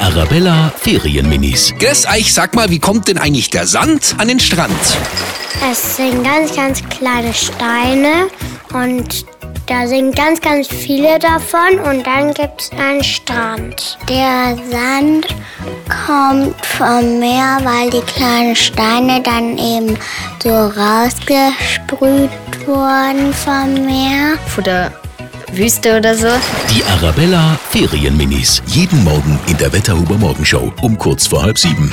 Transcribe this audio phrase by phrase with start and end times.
[0.00, 1.74] Arabella Ferienminis.
[1.78, 4.72] Grüß euch, sag mal, wie kommt denn eigentlich der Sand an den Strand?
[5.70, 8.28] Es sind ganz, ganz kleine Steine
[8.72, 9.26] und
[9.66, 13.98] da sind ganz, ganz viele davon und dann gibt es einen Strand.
[14.08, 15.26] Der Sand
[16.06, 19.98] kommt vom Meer, weil die kleinen Steine dann eben
[20.42, 22.30] so rausgesprüht
[22.66, 24.38] wurden vom Meer.
[24.46, 24.92] Von der
[25.52, 26.28] Wüste oder so.
[26.72, 28.62] Die Arabella Ferienminis.
[28.66, 31.92] Jeden Morgen in der Wetterhuber Morgenshow um kurz vor halb sieben.